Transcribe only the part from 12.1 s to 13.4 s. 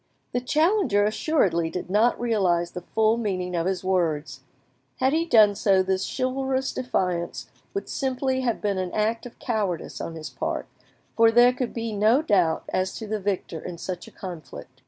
doubt as to the